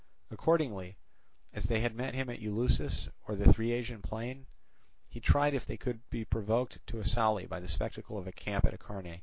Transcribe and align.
Accordingly, 0.31 0.97
as 1.53 1.65
they 1.65 1.81
had 1.81 1.93
met 1.93 2.15
him 2.15 2.27
at 2.27 2.41
Eleusis 2.41 3.07
or 3.27 3.35
the 3.35 3.45
Thriasian 3.53 4.01
plain, 4.01 4.47
he 5.07 5.19
tried 5.19 5.53
if 5.53 5.67
they 5.67 5.77
could 5.77 6.01
be 6.09 6.25
provoked 6.25 6.79
to 6.87 6.97
a 6.97 7.03
sally 7.03 7.45
by 7.45 7.59
the 7.59 7.67
spectacle 7.67 8.17
of 8.17 8.25
a 8.25 8.31
camp 8.31 8.65
at 8.65 8.73
Acharnae. 8.73 9.19